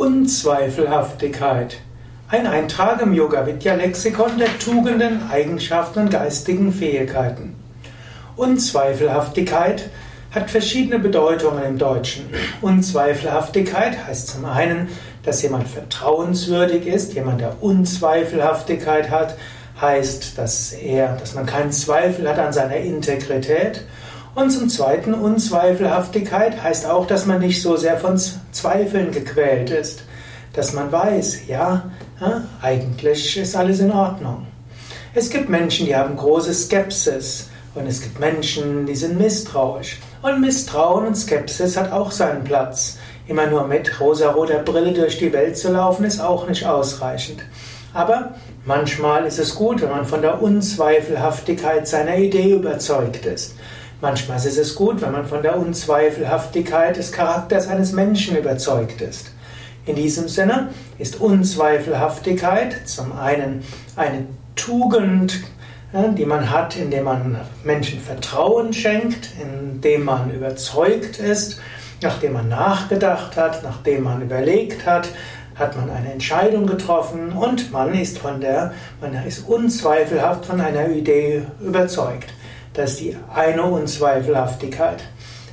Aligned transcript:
Unzweifelhaftigkeit. 0.00 1.76
Ein 2.26 2.46
Eintrag 2.46 3.02
im 3.02 3.12
Yoga 3.12 3.44
Vidya 3.44 3.74
Lexikon 3.74 4.38
der 4.38 4.58
Tugenden, 4.58 5.28
Eigenschaften 5.30 5.98
und 5.98 6.10
geistigen 6.10 6.72
Fähigkeiten. 6.72 7.54
Unzweifelhaftigkeit 8.34 9.90
hat 10.30 10.50
verschiedene 10.50 11.00
Bedeutungen 11.00 11.62
im 11.64 11.76
Deutschen. 11.76 12.30
Unzweifelhaftigkeit 12.62 14.06
heißt 14.06 14.28
zum 14.28 14.46
einen, 14.46 14.88
dass 15.22 15.42
jemand 15.42 15.68
vertrauenswürdig 15.68 16.86
ist, 16.86 17.12
jemand, 17.12 17.42
der 17.42 17.62
Unzweifelhaftigkeit 17.62 19.10
hat, 19.10 19.36
heißt, 19.82 20.38
dass 20.38 20.72
er, 20.72 21.18
dass 21.18 21.34
man 21.34 21.44
keinen 21.44 21.72
Zweifel 21.72 22.26
hat 22.26 22.38
an 22.38 22.54
seiner 22.54 22.76
Integrität. 22.76 23.84
Und 24.34 24.50
zum 24.50 24.68
Zweiten, 24.68 25.14
Unzweifelhaftigkeit 25.14 26.62
heißt 26.62 26.86
auch, 26.86 27.06
dass 27.06 27.26
man 27.26 27.40
nicht 27.40 27.60
so 27.60 27.76
sehr 27.76 27.96
von 27.96 28.18
Zweifeln 28.52 29.10
gequält 29.10 29.70
ist. 29.70 30.04
Dass 30.52 30.72
man 30.72 30.90
weiß, 30.90 31.46
ja, 31.48 31.90
eigentlich 32.60 33.36
ist 33.36 33.56
alles 33.56 33.80
in 33.80 33.90
Ordnung. 33.90 34.46
Es 35.14 35.30
gibt 35.30 35.48
Menschen, 35.48 35.86
die 35.86 35.96
haben 35.96 36.16
große 36.16 36.54
Skepsis. 36.54 37.48
Und 37.74 37.86
es 37.86 38.00
gibt 38.00 38.18
Menschen, 38.18 38.86
die 38.86 38.96
sind 38.96 39.18
misstrauisch. 39.18 40.00
Und 40.22 40.40
Misstrauen 40.40 41.06
und 41.06 41.16
Skepsis 41.16 41.76
hat 41.76 41.92
auch 41.92 42.10
seinen 42.10 42.44
Platz. 42.44 42.98
Immer 43.26 43.46
nur 43.46 43.66
mit 43.66 44.00
rosaroter 44.00 44.58
Brille 44.58 44.92
durch 44.92 45.18
die 45.18 45.32
Welt 45.32 45.56
zu 45.56 45.72
laufen, 45.72 46.04
ist 46.04 46.20
auch 46.20 46.48
nicht 46.48 46.66
ausreichend. 46.66 47.42
Aber 47.94 48.34
manchmal 48.64 49.24
ist 49.24 49.38
es 49.38 49.54
gut, 49.54 49.82
wenn 49.82 49.90
man 49.90 50.04
von 50.04 50.20
der 50.20 50.42
Unzweifelhaftigkeit 50.42 51.86
seiner 51.86 52.16
Idee 52.16 52.54
überzeugt 52.54 53.24
ist. 53.26 53.54
Manchmal 54.02 54.38
ist 54.38 54.56
es 54.56 54.74
gut, 54.74 55.02
wenn 55.02 55.12
man 55.12 55.26
von 55.26 55.42
der 55.42 55.58
Unzweifelhaftigkeit 55.58 56.96
des 56.96 57.12
Charakters 57.12 57.68
eines 57.68 57.92
Menschen 57.92 58.34
überzeugt 58.34 59.02
ist. 59.02 59.32
In 59.84 59.94
diesem 59.94 60.26
Sinne 60.26 60.68
ist 60.98 61.20
Unzweifelhaftigkeit 61.20 62.88
zum 62.88 63.12
einen 63.12 63.62
eine 63.96 64.24
Tugend, 64.56 65.40
die 65.92 66.24
man 66.24 66.48
hat, 66.50 66.76
indem 66.76 67.04
man 67.04 67.36
Menschen 67.62 68.00
Vertrauen 68.00 68.72
schenkt, 68.72 69.30
indem 69.42 70.04
man 70.04 70.30
überzeugt 70.30 71.18
ist, 71.18 71.60
nachdem 72.00 72.32
man 72.32 72.48
nachgedacht 72.48 73.36
hat, 73.36 73.62
nachdem 73.62 74.04
man 74.04 74.22
überlegt 74.22 74.86
hat, 74.86 75.08
hat 75.56 75.76
man 75.76 75.90
eine 75.90 76.12
Entscheidung 76.12 76.66
getroffen 76.66 77.32
und 77.32 77.70
man 77.70 77.92
ist 77.92 78.18
von 78.18 78.40
der, 78.40 78.72
man 79.02 79.12
ist 79.26 79.46
unzweifelhaft 79.46 80.46
von 80.46 80.58
einer 80.58 80.88
Idee 80.88 81.42
überzeugt. 81.60 82.32
Das 82.72 82.92
ist 82.92 83.00
die 83.00 83.16
eine 83.34 83.64
Unzweifelhaftigkeit. 83.64 85.02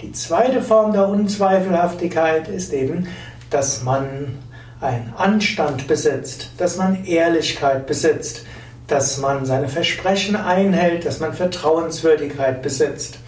Die 0.00 0.12
zweite 0.12 0.62
Form 0.62 0.92
der 0.92 1.08
Unzweifelhaftigkeit 1.08 2.48
ist 2.48 2.72
eben, 2.72 3.08
dass 3.50 3.82
man 3.82 4.38
einen 4.80 5.12
Anstand 5.16 5.86
besitzt, 5.88 6.50
dass 6.56 6.76
man 6.76 7.04
Ehrlichkeit 7.04 7.86
besitzt, 7.86 8.46
dass 8.86 9.18
man 9.18 9.44
seine 9.44 9.68
Versprechen 9.68 10.36
einhält, 10.36 11.04
dass 11.04 11.20
man 11.20 11.34
Vertrauenswürdigkeit 11.34 12.62
besitzt. 12.62 13.18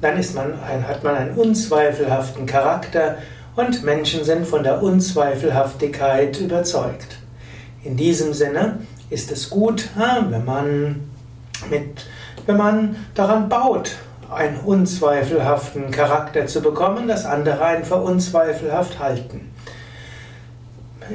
Dann 0.00 0.18
ist 0.18 0.34
man 0.34 0.60
ein, 0.62 0.88
hat 0.88 1.04
man 1.04 1.14
einen 1.14 1.36
unzweifelhaften 1.36 2.46
Charakter 2.46 3.18
und 3.54 3.84
Menschen 3.84 4.24
sind 4.24 4.46
von 4.46 4.62
der 4.62 4.82
Unzweifelhaftigkeit 4.82 6.38
überzeugt. 6.40 7.18
In 7.84 7.96
diesem 7.96 8.34
Sinne 8.34 8.80
ist 9.08 9.30
es 9.30 9.48
gut, 9.48 9.88
wenn 9.94 10.44
man 10.44 11.08
mit 11.70 12.06
wenn 12.46 12.56
man 12.56 12.96
daran 13.14 13.48
baut, 13.48 13.96
einen 14.32 14.58
unzweifelhaften 14.60 15.90
Charakter 15.90 16.46
zu 16.46 16.62
bekommen, 16.62 17.08
dass 17.08 17.24
andere 17.24 17.64
einen 17.64 17.84
für 17.84 17.96
unzweifelhaft 17.96 18.98
halten. 18.98 19.52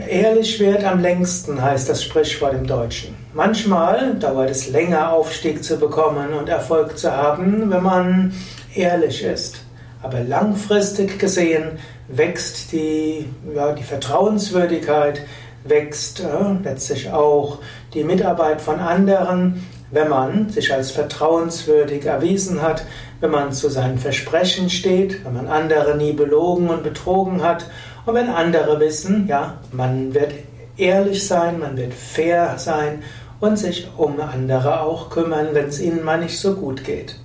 Ehrlich 0.07 0.59
wird 0.59 0.85
am 0.85 1.01
längsten, 1.01 1.61
heißt 1.61 1.89
das 1.89 2.03
Sprichwort 2.03 2.53
im 2.53 2.65
Deutschen. 2.65 3.15
Manchmal 3.33 4.15
dauert 4.15 4.49
es 4.49 4.69
länger, 4.69 5.11
Aufstieg 5.11 5.63
zu 5.63 5.77
bekommen 5.77 6.33
und 6.33 6.47
Erfolg 6.47 6.97
zu 6.97 7.11
haben, 7.11 7.69
wenn 7.69 7.83
man 7.83 8.33
ehrlich 8.73 9.23
ist. 9.23 9.61
Aber 10.01 10.21
langfristig 10.21 11.19
gesehen 11.19 11.77
wächst 12.07 12.71
die, 12.71 13.27
ja, 13.53 13.73
die 13.73 13.83
Vertrauenswürdigkeit, 13.83 15.21
wächst 15.65 16.21
äh, 16.21 16.25
letztlich 16.63 17.11
auch 17.11 17.59
die 17.93 18.05
Mitarbeit 18.05 18.61
von 18.61 18.79
anderen, 18.79 19.61
wenn 19.91 20.09
man 20.09 20.49
sich 20.49 20.73
als 20.73 20.91
vertrauenswürdig 20.91 22.05
erwiesen 22.05 22.61
hat, 22.61 22.85
wenn 23.19 23.31
man 23.31 23.53
zu 23.53 23.69
seinen 23.69 23.97
Versprechen 23.97 24.69
steht, 24.69 25.23
wenn 25.25 25.33
man 25.33 25.47
andere 25.47 25.95
nie 25.95 26.13
belogen 26.13 26.69
und 26.69 26.83
betrogen 26.83 27.43
hat 27.43 27.65
und 28.05 28.15
wenn 28.15 28.29
andere 28.29 28.79
wissen, 28.79 29.27
ja, 29.27 29.59
man 29.71 30.13
wird 30.13 30.33
ehrlich 30.77 31.27
sein, 31.27 31.59
man 31.59 31.77
wird 31.77 31.93
fair 31.93 32.55
sein 32.57 33.03
und 33.39 33.57
sich 33.57 33.87
um 33.97 34.19
andere 34.19 34.81
auch 34.81 35.09
kümmern, 35.09 35.49
wenn 35.53 35.67
es 35.67 35.79
ihnen 35.79 36.03
mal 36.03 36.19
nicht 36.19 36.39
so 36.39 36.55
gut 36.55 36.83
geht. 36.83 37.15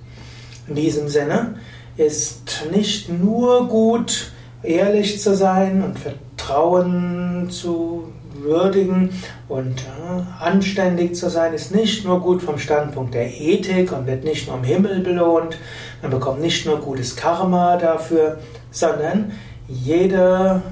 In 0.69 0.75
diesem 0.75 1.09
Sinne 1.09 1.56
ist 1.97 2.66
nicht 2.72 3.09
nur 3.09 3.69
gut, 3.69 4.33
ehrlich 4.62 5.21
zu 5.21 5.34
sein 5.34 5.83
und 5.83 5.98
Vertrauen 5.98 7.48
zu 7.50 8.12
würdigen 8.42 9.10
und 9.48 9.80
äh, 9.82 10.44
anständig 10.44 11.14
zu 11.14 11.28
sein, 11.30 11.54
ist 11.54 11.74
nicht 11.74 12.04
nur 12.04 12.20
gut 12.20 12.42
vom 12.42 12.58
Standpunkt 12.58 13.14
der 13.14 13.32
Ethik 13.32 13.92
und 13.92 14.06
wird 14.06 14.24
nicht 14.24 14.48
nur 14.48 14.56
im 14.56 14.64
Himmel 14.64 15.00
belohnt, 15.00 15.58
man 16.02 16.10
bekommt 16.10 16.41
nicht 16.41 16.66
nur 16.66 16.78
gutes 16.78 17.16
Karma 17.16 17.76
dafür, 17.76 18.38
sondern 18.70 19.32
jede, 19.69 20.62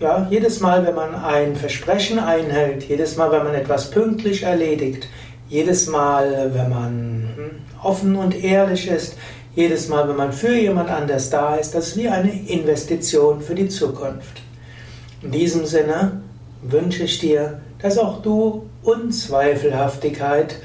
ja, 0.00 0.26
jedes 0.30 0.60
Mal, 0.60 0.86
wenn 0.86 0.94
man 0.94 1.14
ein 1.14 1.56
Versprechen 1.56 2.18
einhält, 2.18 2.84
jedes 2.84 3.16
Mal, 3.16 3.30
wenn 3.32 3.44
man 3.44 3.54
etwas 3.54 3.90
pünktlich 3.90 4.42
erledigt, 4.42 5.08
jedes 5.48 5.86
Mal, 5.86 6.50
wenn 6.54 6.68
man 6.68 7.28
hm, 7.36 7.50
offen 7.82 8.16
und 8.16 8.42
ehrlich 8.42 8.88
ist, 8.88 9.16
jedes 9.54 9.88
Mal, 9.88 10.08
wenn 10.08 10.16
man 10.16 10.32
für 10.32 10.54
jemand 10.54 10.90
anders 10.90 11.30
da 11.30 11.56
ist, 11.56 11.74
das 11.74 11.88
ist 11.88 11.96
wie 11.96 12.08
eine 12.08 12.30
Investition 12.30 13.40
für 13.40 13.54
die 13.54 13.68
Zukunft. 13.68 14.42
In 15.22 15.30
diesem 15.30 15.64
Sinne 15.64 16.20
wünsche 16.70 17.04
ich 17.04 17.18
dir, 17.18 17.60
dass 17.80 17.98
auch 17.98 18.22
du 18.22 18.68
Unzweifelhaftigkeit 18.82 20.56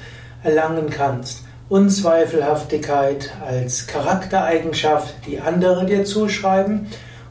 erlangen 0.44 0.89
kannst. 0.89 1.44
Unzweifelhaftigkeit 1.69 3.31
als 3.45 3.88
Charaktereigenschaft, 3.88 5.13
die 5.25 5.39
andere 5.39 5.85
dir 5.85 6.03
zuschreiben 6.03 6.88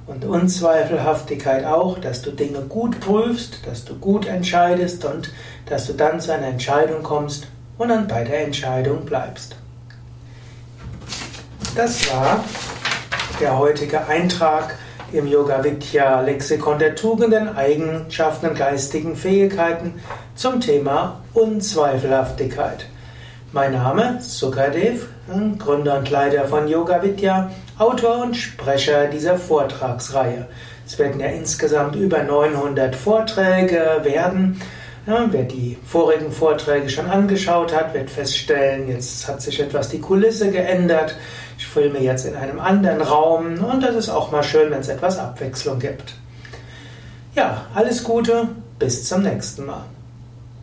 und 0.07 0.25
Unzweifelhaftigkeit 0.25 1.65
auch, 1.65 1.99
dass 1.99 2.23
du 2.23 2.31
Dinge 2.31 2.61
gut 2.63 3.01
prüfst, 3.01 3.67
dass 3.67 3.85
du 3.85 3.95
gut 3.97 4.27
entscheidest 4.27 5.05
und 5.05 5.31
dass 5.67 5.87
du 5.87 5.93
dann 5.93 6.21
zu 6.21 6.33
einer 6.33 6.47
Entscheidung 6.47 7.03
kommst 7.03 7.47
und 7.79 7.91
dann 7.91 8.09
bei 8.09 8.25
der 8.25 8.45
Entscheidung 8.45 9.05
bleibst. 9.05 9.57
Das 11.77 12.11
war 12.13 12.43
der 13.41 13.59
heutige 13.59 14.07
Eintrag 14.07 14.77
im 15.13 15.27
Yoga 15.27 15.65
Vidya 15.65 16.21
Lexikon 16.21 16.79
der 16.79 16.95
Tugenden, 16.95 17.57
Eigenschaften 17.57 18.51
und 18.51 18.59
geistigen 18.59 19.17
Fähigkeiten 19.17 20.01
zum 20.37 20.61
Thema 20.61 21.21
Unzweifelhaftigkeit. 21.35 22.87
Mein 23.53 23.73
Name 23.73 24.19
Sukadev, 24.21 25.09
Gründer 25.59 25.99
und 25.99 26.11
Leiter 26.11 26.45
von 26.45 26.69
Yoga 26.69 27.03
Vidya, 27.03 27.51
Autor 27.79 28.23
und 28.23 28.37
Sprecher 28.37 29.09
dieser 29.09 29.37
Vortragsreihe. 29.37 30.47
Es 30.87 30.99
werden 30.99 31.21
ja 31.21 31.27
insgesamt 31.27 31.97
über 31.97 32.23
900 32.23 32.95
Vorträge 32.95 34.01
werden. 34.03 34.61
Ja, 35.11 35.27
wer 35.33 35.43
die 35.43 35.77
vorigen 35.85 36.31
Vorträge 36.31 36.89
schon 36.89 37.07
angeschaut 37.07 37.75
hat, 37.75 37.95
wird 37.95 38.09
feststellen, 38.09 38.87
jetzt 38.87 39.27
hat 39.27 39.43
sich 39.43 39.59
etwas 39.59 39.89
die 39.89 39.99
Kulisse 39.99 40.53
geändert. 40.53 41.17
Ich 41.59 41.67
filme 41.67 41.99
jetzt 41.99 42.27
in 42.27 42.37
einem 42.37 42.61
anderen 42.61 43.01
Raum 43.01 43.59
und 43.65 43.83
das 43.83 43.97
ist 43.97 44.09
auch 44.09 44.31
mal 44.31 44.45
schön, 44.45 44.71
wenn 44.71 44.79
es 44.79 44.89
etwas 44.89 45.19
Abwechslung 45.19 45.81
gibt. 45.81 46.15
Ja, 47.35 47.67
alles 47.75 48.05
Gute, 48.05 48.51
bis 48.79 49.09
zum 49.09 49.23
nächsten 49.23 49.67
Mal. 49.67 49.83